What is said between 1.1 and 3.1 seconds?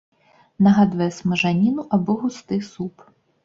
смажаніну або густы суп.